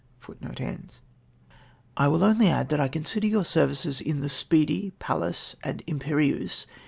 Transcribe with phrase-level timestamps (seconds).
[0.19, 0.31] "f
[1.95, 6.65] "I will only add that I consider your services in the Speedy, Fcdlas, and Imperieuse
[6.65, 6.79] \yiU.